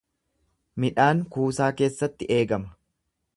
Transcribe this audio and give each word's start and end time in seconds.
Midhaan 0.83 1.21
kuusaa 1.35 1.69
keessatti 1.83 2.29
eegama. 2.39 2.73